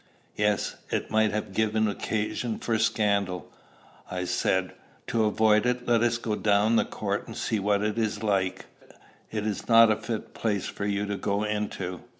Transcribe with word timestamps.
"Yes; 0.35 0.77
it 0.89 1.11
might 1.11 1.31
have 1.31 1.53
given 1.53 1.87
occasion 1.87 2.57
for 2.57 2.79
scandal," 2.79 3.51
I 4.09 4.23
said. 4.25 4.73
"To 5.05 5.25
avoid 5.25 5.67
it, 5.67 5.87
let 5.87 6.01
us 6.01 6.17
go 6.17 6.33
down 6.33 6.75
the 6.75 6.85
court 6.85 7.27
and 7.27 7.37
see 7.37 7.59
what 7.59 7.83
it 7.83 7.99
is 7.99 8.23
like." 8.23 8.65
"It's 9.29 9.67
not 9.67 9.91
a 9.91 9.95
fit 9.95 10.33
place 10.33 10.65
for 10.65 10.87
you 10.87 11.05
to 11.05 11.17
go 11.17 11.43
into." 11.43 12.01